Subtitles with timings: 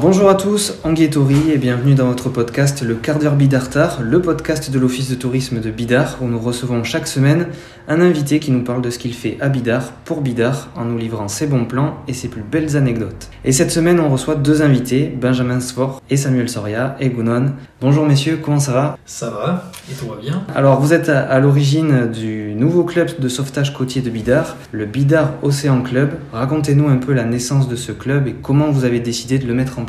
[0.00, 4.20] Bonjour à tous, Anguille Tori et bienvenue dans votre podcast Le quart d'heure Bidartar, le
[4.20, 7.46] podcast de l'Office de tourisme de Bidar où nous recevons chaque semaine
[7.86, 10.98] un invité qui nous parle de ce qu'il fait à Bidar pour Bidar en nous
[10.98, 13.28] livrant ses bons plans et ses plus belles anecdotes.
[13.44, 17.52] Et cette semaine on reçoit deux invités, Benjamin Svor et Samuel Soria et Gounon.
[17.80, 18.98] Bonjour messieurs, comment ça va?
[19.06, 20.42] Ça va, et tout va bien?
[20.54, 24.86] Alors vous êtes à, à l'origine du nouveau club de sauvetage côtier de Bidar, le
[24.86, 26.12] Bidar Océan Club.
[26.32, 29.54] Racontez-nous un peu la naissance de ce club et comment vous avez décidé de le
[29.54, 29.83] mettre en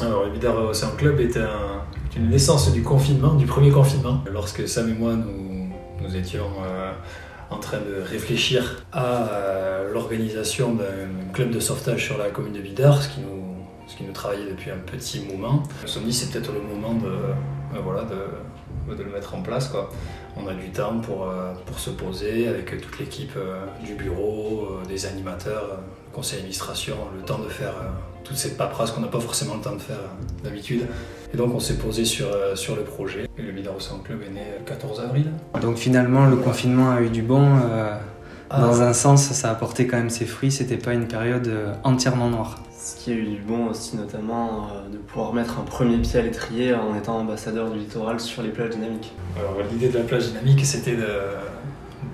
[0.00, 1.82] Alors, le Bidar Océan Club est un-
[2.16, 5.68] une naissance du confinement, du premier confinement, lorsque Sam et moi nous,
[6.02, 6.92] nous étions euh,
[7.50, 12.60] en train de réfléchir à euh, l'organisation d'un club de sauvetage sur la commune de
[12.60, 13.54] Bidar, ce qui nous,
[13.86, 15.62] ce qui nous travaillait depuis un petit moment.
[15.84, 18.16] On s'est dit c'est peut-être le moment de, euh, voilà, de,
[19.02, 19.70] le mettre en place.
[20.36, 21.26] On a du temps pour,
[21.66, 23.36] pour se poser avec toute l'équipe
[23.84, 25.78] du bureau, des animateurs,
[26.08, 27.74] le conseil d'administration, le temps de faire
[28.28, 30.86] toute cette paperasse qu'on n'a pas forcément le temps de faire euh, d'habitude.
[31.32, 33.26] Et donc on s'est posé sur, euh, sur le projet.
[33.38, 35.26] Et le Bidar Océan Club est né le 14 avril.
[35.62, 37.44] Donc finalement le confinement a eu du bon.
[37.56, 37.96] euh,
[38.50, 41.48] Ah, Dans un sens, ça a apporté quand même ses fruits, c'était pas une période
[41.48, 42.56] euh, entièrement noire.
[42.78, 46.18] Ce qui a eu du bon aussi, notamment euh, de pouvoir mettre un premier pied
[46.18, 49.12] à l'étrier en étant ambassadeur du littoral sur les plages dynamiques.
[49.38, 51.06] Alors, l'idée de la plage dynamique, c'était de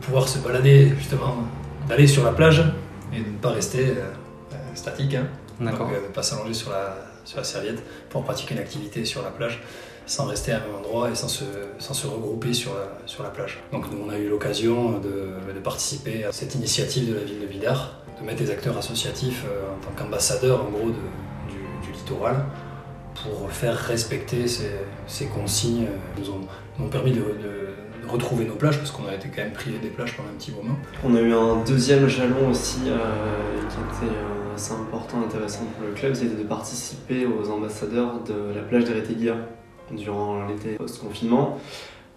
[0.01, 1.37] pouvoir se balader, justement,
[1.89, 2.65] d'aller sur la plage
[3.13, 4.03] et de ne pas rester euh,
[4.53, 5.15] euh, statique.
[5.15, 5.27] hein.
[5.61, 5.87] D'accord.
[5.89, 9.23] Donc, euh, ne pas s'allonger sur la, sur la serviette pour pratiquer une activité sur
[9.23, 9.63] la plage
[10.07, 11.45] sans rester à un même endroit et sans se,
[11.79, 13.63] sans se regrouper sur la, sur la plage.
[13.73, 17.41] Donc nous, on a eu l'occasion de, de participer à cette initiative de la ville
[17.41, 21.87] de Bidar, de mettre des acteurs associatifs euh, en tant qu'ambassadeurs en gros de- du,
[21.87, 22.45] du littoral
[23.23, 24.73] pour faire respecter ces,
[25.07, 26.41] ces consignes euh, qui nous ont,
[26.79, 27.23] nous ont permis de
[28.11, 30.53] retrouver nos plages parce qu'on a été quand même privé des plages pendant un petit
[30.53, 30.77] moment.
[31.05, 32.97] On a eu un deuxième jalon aussi euh,
[33.69, 38.55] qui était euh, assez important, intéressant pour le club, c'était de participer aux ambassadeurs de
[38.55, 39.35] la plage d'Ereteguia
[39.93, 41.59] durant l'été post-confinement,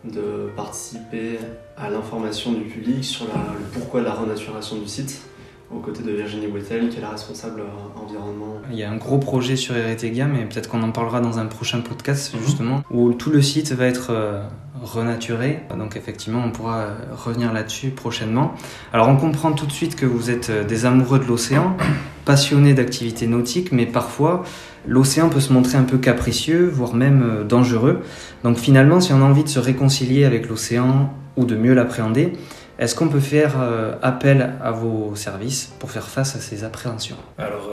[0.06, 1.40] de participer
[1.76, 5.22] à l'information du public sur la- le pourquoi de la renaturation du site,
[5.70, 8.96] aux côtés de Virginie Bouetel, qui est la responsable euh, environnement Il y a un
[8.96, 12.40] gros projet sur Eretegia, mais peut-être qu'on en parlera dans un prochain podcast Mhm.
[12.42, 14.42] justement, où tout le site va être euh,
[14.84, 15.60] renaturé.
[15.78, 18.54] Donc effectivement, on pourra revenir là-dessus prochainement.
[18.94, 21.76] Alors on comprend tout de suite que vous êtes euh, des amoureux de l'océan,
[22.26, 24.44] passionnés d'activités nautiques, mais parfois
[24.88, 28.02] l'océan peut se montrer un peu capricieux, voire même euh, dangereux.
[28.44, 32.34] Donc finalement, si on a envie de se réconcilier avec l'océan ou de mieux l'appréhender,
[32.80, 37.18] est-ce qu'on peut faire euh, appel à vos services pour faire face à ces appréhensions?
[37.38, 37.70] Alors,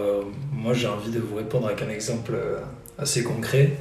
[0.53, 2.33] moi, j'ai envie de vous répondre avec un exemple
[2.99, 3.73] assez concret.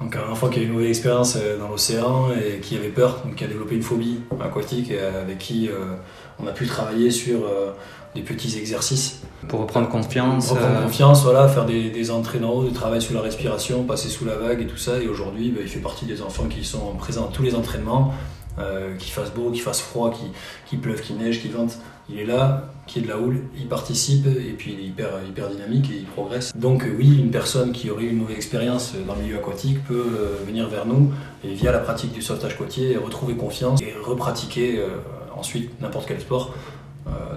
[0.00, 2.88] Donc, un enfant qui a eu une mauvaise expérience euh, dans l'océan et qui avait
[2.88, 5.96] peur, donc qui a développé une phobie aquatique, et avec qui euh,
[6.42, 7.72] on a pu travailler sur euh,
[8.14, 9.22] des petits exercices.
[9.48, 13.20] Pour reprendre confiance Reprendre euh, confiance, voilà, faire des, des entraînements, du travail sur la
[13.20, 14.98] respiration, passer sous la vague et tout ça.
[15.02, 18.14] Et aujourd'hui, bah, il fait partie des enfants qui sont présents à tous les entraînements,
[18.58, 20.28] euh, qu'il fasse beau, qu'il fasse froid, qu'il
[20.66, 21.78] qu'il pleuve, qu'il neige, qu'il vente.
[22.10, 24.88] Il est là, qu'il y ait de la houle, il participe et puis il est
[24.88, 26.56] hyper, hyper dynamique et il progresse.
[26.56, 29.84] Donc euh, oui, une personne qui aurait eu une mauvaise expérience dans le milieu aquatique
[29.84, 31.12] peut euh, venir vers nous
[31.44, 34.88] et via la pratique du sauvetage côtier retrouver confiance et repratiquer euh,
[35.36, 36.54] ensuite n'importe quel sport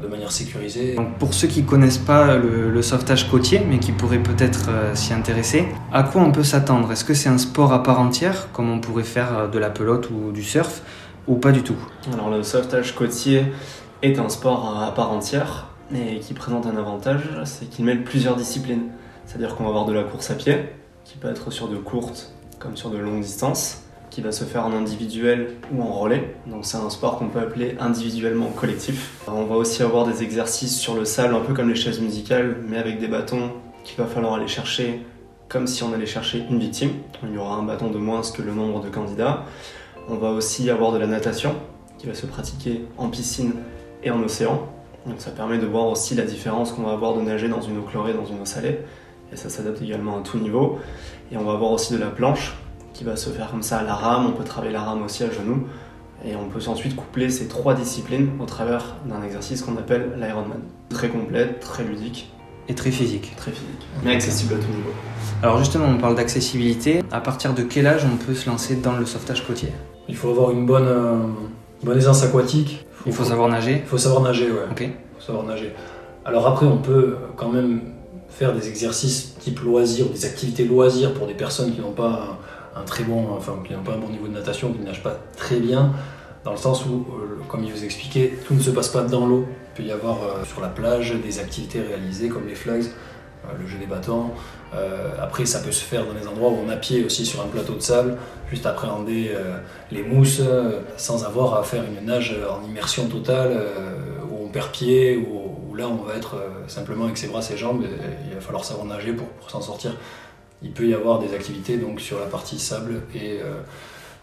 [0.04, 0.96] de manière sécurisée.
[0.96, 4.96] Donc pour ceux qui connaissent pas le, le sauvetage côtier, mais qui pourraient peut-être euh,
[4.96, 6.92] s'y intéresser, à quoi on peut s'attendre?
[6.92, 10.10] Est-ce que c'est un sport à part entière, comme on pourrait faire de la pelote
[10.10, 10.82] ou du surf,
[11.26, 11.78] ou pas du tout?
[12.12, 13.46] Alors le sauvetage côtier
[14.02, 18.36] est un sport à part entière et qui présente un avantage, c'est qu'il mêle plusieurs
[18.36, 18.90] disciplines.
[19.26, 20.58] C'est-à-dire qu'on va avoir de la course à pied,
[21.04, 24.66] qui peut être sur de courtes comme sur de longues distances, qui va se faire
[24.66, 26.36] en individuel ou en relais.
[26.46, 29.20] Donc c'est un sport qu'on peut appeler individuellement collectif.
[29.28, 32.58] On va aussi avoir des exercices sur le sable, un peu comme les chaises musicales,
[32.68, 33.52] mais avec des bâtons
[33.84, 35.04] qu'il va falloir aller chercher
[35.50, 36.92] comme si on allait chercher une victime.
[37.24, 39.44] Il y aura un bâton de moins que le nombre de candidats.
[40.08, 41.56] On va aussi avoir de la natation
[41.98, 43.54] qui va se pratiquer en piscine
[44.04, 44.68] et en océan.
[45.06, 47.78] Donc ça permet de voir aussi la différence qu'on va avoir de nager dans une
[47.78, 48.80] eau chlorée, dans une eau salée.
[49.34, 50.80] Et ça s'adapte également à tout niveau.
[51.32, 52.54] Et on va avoir aussi de la planche
[52.94, 54.28] qui va se faire comme ça à la rame.
[54.28, 55.68] On peut travailler la rame aussi à genoux.
[56.24, 60.60] Et on peut ensuite coupler ces trois disciplines au travers d'un exercice qu'on appelle l'Ironman.
[60.90, 62.32] Très complète, très ludique,
[62.70, 63.34] Et très physique.
[63.38, 64.92] très physique, mais accessible à tout niveau.
[65.42, 67.02] Alors justement, on parle d'accessibilité.
[67.12, 69.70] À partir de quel âge on peut se lancer dans le sauvetage côtier?
[70.08, 71.16] Il faut avoir une bonne, euh,
[71.82, 72.86] bonne aisance aquatique.
[73.06, 73.82] Il faut savoir nager.
[73.84, 74.66] Il faut savoir nager, ouais.
[74.72, 74.90] Ok.
[75.18, 75.74] faut savoir nager.
[76.26, 77.82] Alors après, on peut quand même
[78.30, 82.38] faire des exercices type loisirs, ou des activités loisirs pour des personnes qui n'ont pas
[82.76, 84.86] un, un très bon, enfin qui n'ont pas un bon niveau de natation, qui ne
[84.86, 85.92] nagent pas très bien,
[86.44, 89.26] dans le sens où, euh, comme il vous expliquait, tout ne se passe pas dans
[89.26, 89.46] l'eau.
[89.74, 92.86] Il peut y avoir euh, sur la plage des activités réalisées comme les flags,
[93.60, 94.32] le jeu des bâtons.
[95.20, 97.48] après, ça peut se faire dans des endroits où on a pied aussi sur un
[97.48, 98.18] plateau de sable,
[98.50, 99.32] juste appréhender
[99.92, 100.42] les mousses
[100.98, 103.66] sans avoir à faire une nage en immersion totale
[104.30, 106.36] où on perd pied, où, là on va être
[106.68, 107.84] simplement avec ses bras, ses jambes,
[108.28, 109.96] il va falloir savoir nager pour, pour s'en sortir.
[110.62, 113.40] Il peut y avoir des activités donc sur la partie sable et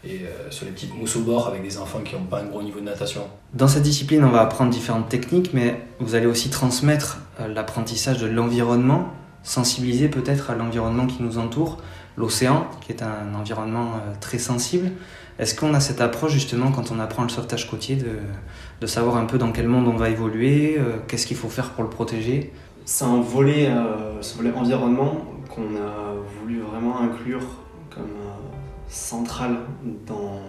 [0.04, 2.44] et euh, sur les petites mousses au bord avec des enfants qui n'ont pas un
[2.44, 3.22] gros niveau de natation.
[3.54, 8.18] Dans cette discipline, on va apprendre différentes techniques, mais vous allez aussi transmettre euh, l'apprentissage
[8.18, 9.08] de l'environnement,
[9.42, 11.78] sensibiliser peut-être à l'environnement qui nous entoure,
[12.16, 14.92] l'océan, qui est un environnement euh, très sensible.
[15.38, 18.18] Est-ce qu'on a cette approche justement quand on apprend le sauvetage côtier de,
[18.80, 21.84] de savoir un peu dans quel monde on va évoluer, qu'est-ce qu'il faut faire pour
[21.84, 22.52] le protéger?
[22.84, 23.70] C'est un volet,
[24.20, 25.22] ce volet environnement
[25.54, 27.42] qu'on a voulu vraiment inclure
[27.94, 28.10] comme
[28.88, 29.58] centrale
[30.06, 30.40] dans,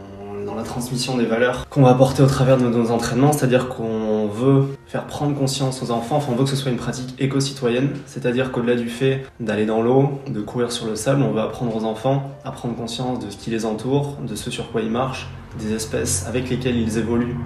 [0.55, 4.65] la transmission des valeurs qu'on va apporter au travers de nos entraînements, c'est-à-dire qu'on veut
[4.87, 8.51] faire prendre conscience aux enfants, enfin on veut que ce soit une pratique éco-citoyenne, c'est-à-dire
[8.51, 11.85] qu'au-delà du fait d'aller dans l'eau, de courir sur le sable, on veut apprendre aux
[11.85, 15.29] enfants à prendre conscience de ce qui les entoure, de ce sur quoi ils marchent,
[15.59, 17.37] des espèces avec lesquelles ils évoluent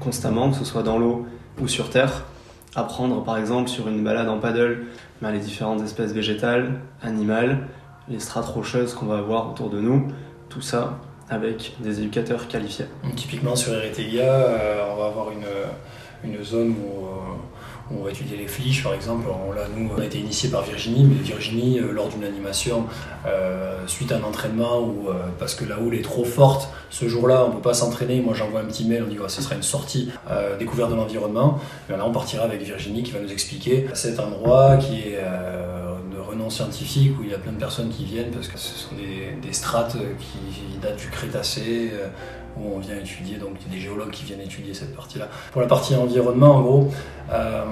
[0.00, 1.26] constamment, que ce soit dans l'eau
[1.60, 2.24] ou sur terre,
[2.74, 4.84] apprendre par exemple sur une balade en paddle
[5.22, 7.66] ben, les différentes espèces végétales, animales,
[8.08, 10.08] les strates rocheuses qu'on va avoir autour de nous,
[10.58, 10.98] tout ça
[11.30, 12.86] avec des éducateurs qualifiés.
[13.14, 15.46] typiquement sur Eretegia, euh, on va avoir une,
[16.24, 19.28] une zone où, euh, on va étudier les fliches par exemple.
[19.54, 22.86] Là, nous, on a été initié par Virginie, mais Virginie, euh, lors d'une animation,
[23.86, 25.08] suite à un entraînement, ou
[25.38, 28.20] parce que la houle est trop forte, ce jour-là, on ne peut pas s'entraîner.
[28.20, 30.10] Moi, j'envoie un petit mail, on dit que ce sera une sortie
[30.58, 31.58] découverte de l'environnement.
[31.88, 35.18] Là, on partira avec Virginie qui va nous expliquer cet endroit qui est
[36.38, 38.94] renom scientifique où il y a plein de personnes qui viennent parce que ce sont
[38.94, 42.08] des, des strates qui datent du Crétacé euh,
[42.56, 45.28] où on vient étudier, donc il y a des géologues qui viennent étudier cette partie-là.
[45.52, 46.92] Pour la partie environnement, en gros,
[47.32, 47.64] euh,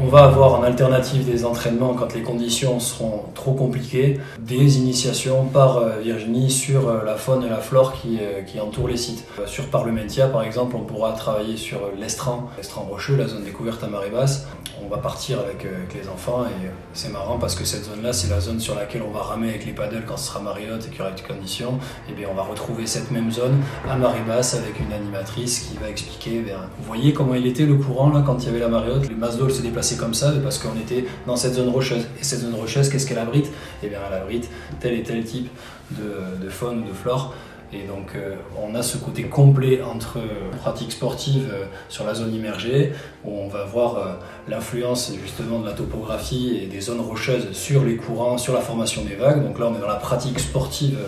[0.00, 5.44] on va avoir en alternative des entraînements quand les conditions seront trop compliquées, des initiations
[5.44, 9.24] par euh, Virginie sur la faune et la flore qui, qui entourent les sites.
[9.46, 13.88] Sur Parlementia, par exemple, on pourra travailler sur l'estran, l'estran rocheux, la zone découverte à
[13.88, 14.46] marée basse,
[14.84, 18.12] on va partir avec, euh, les enfants et euh, c'est marrant parce que cette zone-là,
[18.12, 20.64] c'est la zone sur laquelle on va ramer avec les paddles quand ce sera marée
[20.64, 21.78] et qu'il y aura des conditions.
[22.08, 23.56] Et eh bien on va retrouver cette même zone
[23.88, 26.44] à marée basse avec une animatrice qui va expliquer.
[26.46, 28.90] Eh vous voyez comment il était le courant là quand il y avait la marée
[29.08, 32.06] Les masses se déplaçaient comme ça parce qu'on était dans cette zone rocheuse.
[32.20, 33.50] Et cette zone rocheuse, qu'est-ce qu'elle abrite?
[33.82, 34.48] Eh bien elle abrite
[34.80, 35.48] tel et tel type
[35.90, 37.34] de, faune ou de flore.
[37.70, 42.14] Et donc euh, on a ce côté complet entre euh, pratiques sportives euh, sur la
[42.14, 42.94] zone immergée,
[43.26, 44.18] où on va voir
[44.48, 49.04] l'influence justement de la topographie et des zones rocheuses sur les courants, sur la formation
[49.04, 49.44] des vagues.
[49.44, 50.98] Donc là on est dans la pratique sportive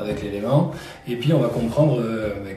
[0.00, 0.72] avec l'élément.
[1.06, 2.02] Et puis on va comprendre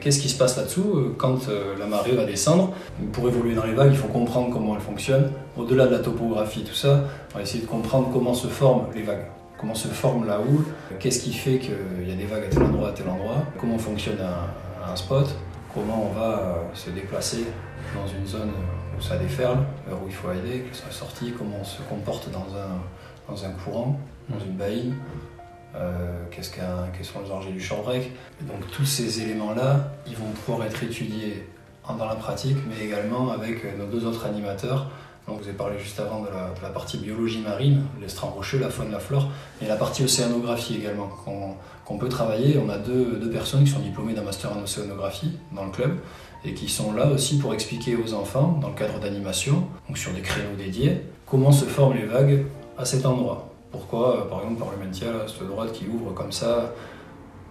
[0.00, 1.48] qu'est-ce qui se passe là-dessous quand
[1.78, 2.72] la marée va descendre.
[3.12, 5.30] Pour évoluer dans les vagues, il faut comprendre comment elles fonctionnent.
[5.56, 9.02] Au-delà de la topographie, tout ça, on va essayer de comprendre comment se forment les
[9.02, 9.26] vagues
[9.64, 10.64] comment se forme la houle,
[10.98, 13.78] qu'est-ce qui fait qu'il y a des vagues à tel endroit, à tel endroit, comment
[13.78, 15.26] fonctionne un, spot,
[15.72, 17.46] comment on va euh, se déplacer
[17.94, 18.50] dans une zone
[18.96, 19.58] où ça déferle,
[19.90, 23.50] où il faut aller, que ça sorti, comment on se comporte dans un, dans un
[23.52, 23.98] courant,
[24.28, 24.94] dans une baïne,
[25.76, 28.10] euh, qu'est-ce qu'un, quels sont les dangers du chambrec.
[28.42, 31.46] Donc tous ces éléments-là, ils vont pouvoir être étudiés
[31.86, 34.88] dans la pratique, mais également avec nos deux autres animateurs
[35.26, 36.28] donc, vous avez parlé juste avant de
[36.62, 39.30] la, partie biologie marine, l'estran rocheux, la faune, la flore,
[39.62, 41.08] et la partie océanographie également,
[41.86, 42.58] qu'on peut travailler.
[42.58, 45.98] On a deux, deux, personnes qui sont diplômées d'un master en océanographie dans le club,
[46.44, 50.12] et qui sont là aussi pour expliquer aux enfants, dans le cadre d'animation, donc sur
[50.12, 52.44] des créneaux dédiés, comment se forment les vagues
[52.76, 53.53] à cet endroit.
[53.74, 56.72] Pourquoi, euh, par exemple, par le Mentia, cette droite qui ouvre comme ça,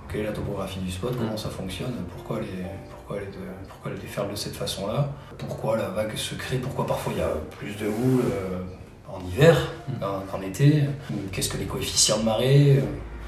[0.07, 3.91] quelle est la topographie du spot, comment ça fonctionne, pourquoi les, pourquoi elle, de, pourquoi
[4.31, 7.87] de cette façon-là, pourquoi la vague se crée, pourquoi parfois il y a plus de
[7.87, 8.61] houle euh,
[9.13, 9.93] en hiver mm.
[10.31, 10.83] qu'en été,
[11.33, 12.77] qu'est-ce que les coefficients de marée.
[12.77, 12.83] Euh.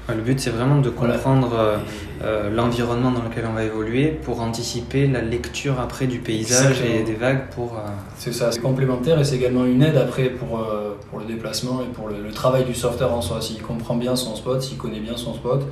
[0.08, 1.80] Le but, c'est vraiment de comprendre
[2.22, 7.02] euh, l'environnement dans lequel on va évoluer pour anticiper la lecture après du paysage et
[7.02, 7.80] des vagues pour...
[8.16, 10.64] C'est ça, c'est complémentaire et c'est également une aide après pour,
[11.10, 13.40] pour le déplacement et pour le, travail du sauveteur en soi.
[13.40, 15.62] S'il comprend bien son spot, s'il connaît bien son spot,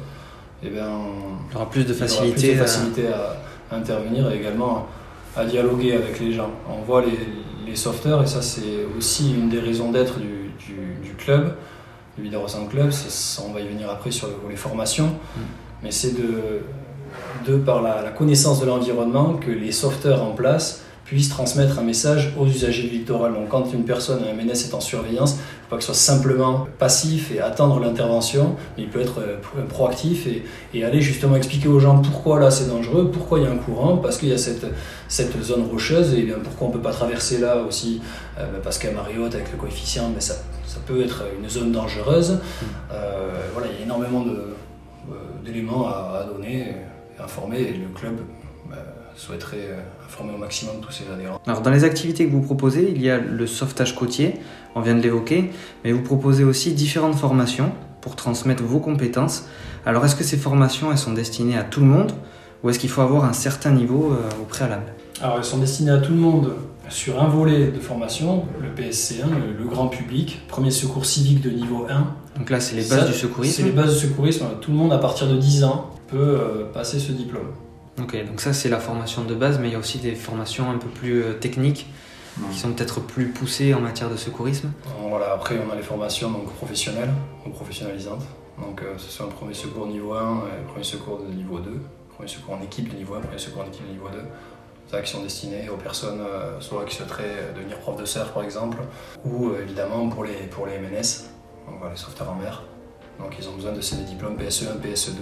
[0.64, 0.88] eh bien,
[1.50, 4.86] il aura plus de facilité, facilité à intervenir et également
[5.36, 6.50] à dialoguer avec les gens.
[6.68, 7.18] On voit les,
[7.66, 10.50] les sauveteurs, et ça c'est aussi une des raisons d'être du,
[11.02, 11.54] du, club,
[12.16, 12.90] du Vidarosan Club,
[13.46, 15.40] on va y venir après sur le volet formation, mm.
[15.82, 16.62] mais c'est de,
[17.46, 22.32] de par la, connaissance de l'environnement que les sauveteurs en place puisse transmettre un message
[22.38, 23.34] aux usagers du littoral.
[23.34, 25.94] Donc quand une personne, un MNS est en surveillance, il ne faut pas qu'il soit
[25.94, 31.36] simplement passif et attendre l'intervention, mais il peut être euh, proactif et, et, aller justement
[31.36, 34.30] expliquer aux gens pourquoi là c'est dangereux, pourquoi il y a un courant, parce qu'il
[34.30, 34.66] y a cette,
[35.08, 38.00] cette zone rocheuse et bien pourquoi on ne peut pas traverser là aussi,
[38.38, 40.36] euh, ben, parce qu'à Mariotte avec le coefficient, mais ça,
[40.74, 42.40] ça peut être une zone dangereuse.
[42.92, 45.14] Euh, voilà, il y a énormément euh,
[45.44, 48.16] d'éléments à, à donner et informer et le club
[49.16, 51.38] souhaiterait euh, informer au maximum tous ces adhérents.
[51.46, 54.40] Alors dans les activités que vous proposez, il y a le sauvetage côtier,
[54.74, 55.52] on vient de l'évoquer,
[55.84, 59.46] mais vous proposez aussi différentes formations pour transmettre vos compétences.
[59.86, 62.10] Alors est-ce que ces formations, elles sont destinées à tout le monde
[62.64, 64.88] ou est-ce qu'il faut avoir un certain niveau euh, au préalable?
[65.22, 66.46] Alors elles sont destinées à tout le monde
[66.88, 69.24] sur un volet de formation, le PSC1,
[69.58, 72.38] le, grand public, premier secours civique de niveau 1.
[72.38, 74.76] Donc là c'est les bases Ça, du secourisme C'est les bases du secourisme, tout le
[74.76, 77.52] monde à partir de 10 ans peut euh, passer ce diplôme.
[78.00, 80.70] Ok, donc ça c'est la formation de base, mais il y a aussi des formations
[80.70, 81.86] un peu plus euh, techniques
[82.50, 84.72] qui sont peut-être plus poussées en matière de secourisme.
[85.08, 87.12] Voilà, après on a les formations donc, professionnelles
[87.46, 88.24] ou professionnalisantes.
[88.58, 91.70] Donc euh, ce sont un premier secours niveau 1 et premier secours de niveau 2,
[92.14, 94.18] premier secours en équipe de niveau 1, premier secours en équipe de niveau 2.
[94.90, 98.78] Qui sont destinés aux personnes euh, soit qui souhaiteraient devenir prof de surf par exemple,
[99.24, 101.26] ou évidemment pour les, pour les MNS,
[101.90, 102.62] les sauveteurs en mer.
[103.18, 105.18] Donc ils ont besoin de ces diplômes PSE1, PSE2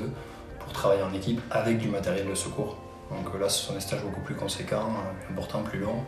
[0.61, 2.77] pour travailler en équipe avec du matériel de secours.
[3.11, 6.03] Donc euh, là, ce sont des stages beaucoup plus conséquents, euh, plus importants, plus longs.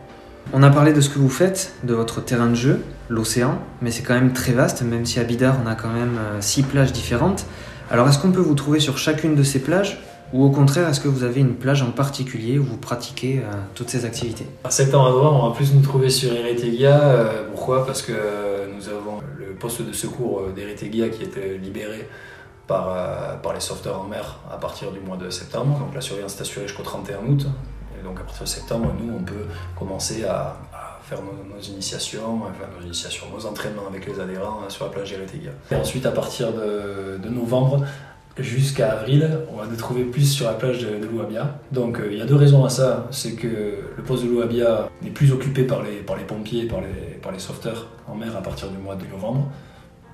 [0.53, 3.89] On a parlé de ce que vous faites, de votre terrain de jeu, l'océan, mais
[3.91, 6.63] c'est quand même très vaste, même si à Bidar on a quand même euh, six
[6.63, 7.45] plages différentes.
[7.89, 9.99] Alors est-ce qu'on peut vous trouver sur chacune de ces plages?
[10.35, 13.51] Ou au contraire, est-ce que vous avez une plage en particulier où vous pratiquez euh,
[13.73, 14.45] toutes ces activités?
[14.65, 16.99] À septembre on va plus nous trouver sur Eretegia.
[16.99, 17.85] Euh, pourquoi?
[17.85, 18.11] Parce que
[18.75, 22.09] nous avons le poste de secours d'Eretegia qui était libéré
[22.67, 25.79] par, euh, par les sauveteurs en mer à partir du mois de septembre.
[25.79, 27.47] Donc la surveillance est assurée jusqu'au 31 août.
[27.97, 29.45] Et donc à partir de septembre, nous, on peut
[29.77, 30.57] commencer à,
[31.03, 35.11] faire nos, initiations, enfin nos initiations, nos entraînements avec les adhérents euh, sur la plage
[35.11, 35.51] d'Eretegia.
[35.71, 37.85] Et ensuite, à partir de, de novembre,
[38.37, 41.59] jusqu'à avril, on va nous trouver plus sur la plage de, Louabia.
[41.71, 43.07] Donc euh, il y a deux raisons à ça.
[43.11, 43.47] C'est que
[43.95, 47.31] le poste de Louabia n'est plus occupé par les, par les pompiers, par les, par
[47.31, 49.49] les sauveteurs en mer à partir du mois de novembre,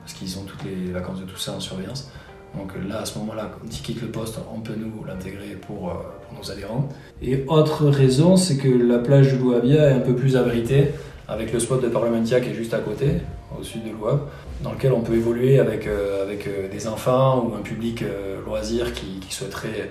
[0.01, 2.11] parce qu'ils ont toutes les vacances de Toussaint en surveillance.
[2.57, 5.89] Donc là, à ce moment-là, quand il quitte le poste, on peut nous l'intégrer pour,
[5.89, 5.93] euh,
[6.27, 6.89] pour, nos adhérents.
[7.21, 10.91] Et autre raison, c'est que la plage de Louabia est un peu plus abritée,
[11.29, 13.21] avec le spot de Parlementia qui est juste à côté,
[13.59, 14.21] au sud de Louab,
[14.61, 18.03] dans lequel on peut évoluer avec, euh, avec euh, des enfants ou un public
[18.45, 19.89] loisir qui, qui, souhaiterait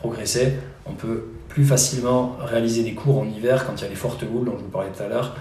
[0.00, 0.54] progresser.
[0.86, 4.24] On peut plus facilement réaliser des cours en hiver quand il y a les fortes
[4.24, 5.36] boules dont je vous parlais tout à l'heure,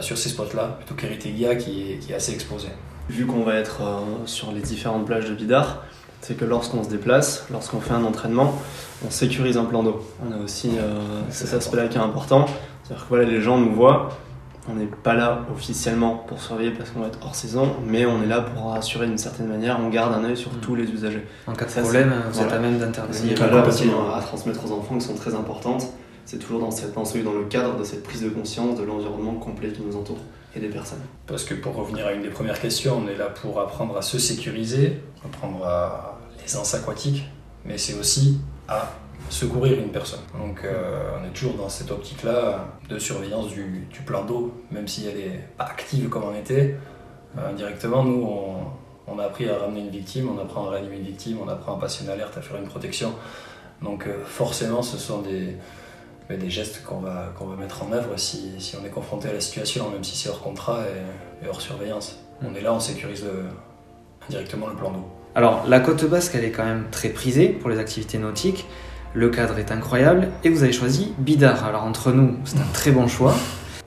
[0.00, 2.68] sur ces spots-là, plutôt qu'Eritegia qui est, qui est assez exposé.
[3.08, 3.82] Vu qu'on va être
[4.24, 5.84] sur les différentes plages de Bidar,
[6.20, 8.54] c'est que lorsqu'on se déplace, lorsqu'on fait un entraînement,
[9.06, 10.04] on sécurise un plan d'eau.
[10.26, 12.46] On a aussi euh, cet aspect-là qui est important.
[12.82, 14.10] C'est-à-dire que voilà, les gens nous voient,
[14.68, 18.22] on n'est pas là officiellement pour surveiller parce qu'on va être hors saison, mais on
[18.22, 20.60] est là pour assurer d'une certaine manière, on garde un œil sur mm.
[20.60, 21.24] tous les usagers.
[21.46, 23.46] En cas de problème, vous êtes à même d'intervenir.
[23.50, 25.86] là aussi à transmettre aux enfants qui sont très importantes.
[26.24, 29.70] C'est toujours dans, cette, dans le cadre de cette prise de conscience de l'environnement complet
[29.70, 30.18] qui nous entoure
[30.56, 31.02] et des personnes.
[31.28, 34.02] Parce que pour revenir à une des premières questions, on est là pour apprendre à
[34.02, 37.30] se sécuriser, apprendre à l'aisance aquatique,
[37.64, 38.90] mais c'est aussi à
[39.28, 40.20] secourir une personne.
[40.38, 45.06] Donc euh, on est toujours dans cette optique-là de surveillance du, plan d'eau, même si
[45.06, 46.76] elle n'est pas active comme on était.
[47.38, 48.26] Euh, directement, nous,
[49.06, 51.76] on, a appris à ramener une victime, on apprend à réanimer une victime, on apprend
[51.76, 53.12] à passer une alerte, à faire une protection.
[53.82, 55.56] Donc euh, forcément, ce sont des,
[56.34, 59.32] des gestes qu'on va, qu'on va mettre en œuvre si, si, on est confronté à
[59.32, 60.82] la situation, même si c'est hors contrat
[61.42, 62.18] et, hors surveillance.
[62.42, 63.24] On est là, on sécurise
[64.28, 65.08] indirectement le plan d'eau.
[65.34, 68.66] Alors, la côte basque, elle est quand même très prisée pour les activités nautiques.
[69.16, 71.64] Le cadre est incroyable et vous avez choisi Bidar.
[71.64, 73.34] Alors, entre nous, c'est un très bon choix.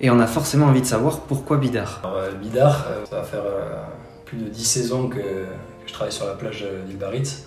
[0.01, 2.01] Et on a forcément envie de savoir pourquoi Bidar.
[2.03, 3.75] Euh, Bidar, euh, ça va faire euh,
[4.25, 5.19] plus de 10 saisons que,
[5.85, 7.45] je travaille sur la plage d'Île Baritz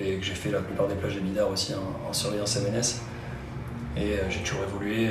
[0.00, 3.00] et que j'ai fait la plupart des plages de Bidar aussi en, surveillance MNS.
[4.00, 5.10] Et j'ai toujours évolué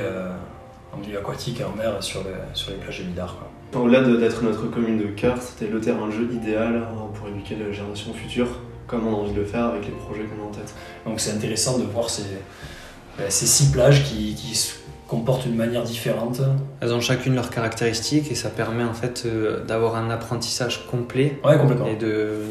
[0.94, 2.22] en milieu aquatique et en mer sur,
[2.54, 3.36] sur les plages de Bidar.
[3.74, 7.56] Au-delà d'être notre commune de cœur, c'était le terrain de jeu idéal hein, pour éduquer
[7.56, 8.48] la génération future,
[8.88, 10.74] comme on a envie de le faire avec les projets qu'on a en tête.
[11.06, 12.24] Donc c'est intéressant de voir ces,
[13.16, 14.74] ben, ces six plages qui, qui, se
[15.06, 16.40] comportent d'une manière différente.
[16.80, 21.40] Elles ont chacune leurs caractéristiques et ça permet en fait euh, d'avoir un apprentissage complet
[21.44, 21.56] ouais,
[21.90, 21.96] et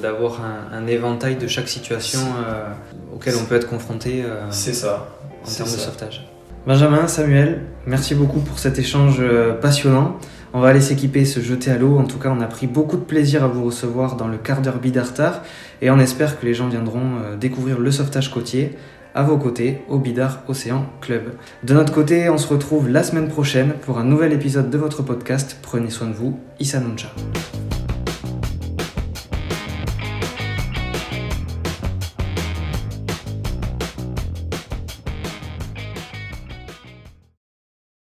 [0.02, 2.66] d'avoir un, un, éventail de chaque situation euh,
[3.14, 5.08] auquel on peut être confronté euh, c'est ça.
[5.46, 6.28] en termes de sauvetage.
[6.66, 9.22] Benjamin, Samuel, merci beaucoup pour cet échange
[9.62, 10.18] passionnant.
[10.54, 11.98] On va aller s'équiper, se jeter à l'eau.
[11.98, 14.62] En tout cas, on a pris beaucoup de plaisir à vous recevoir dans le quart
[14.62, 15.44] d'heure bidartar
[15.82, 18.76] et on espère que les gens viendront euh, découvrir le sauvetage côtier
[19.14, 21.34] à vos côtés au Bidar Océan Club.
[21.64, 25.02] De notre côté, on se retrouve la semaine prochaine pour un nouvel épisode de votre
[25.02, 25.58] podcast.
[25.62, 26.40] Prenez soin de vous.
[26.60, 27.10] Issa Nuncha.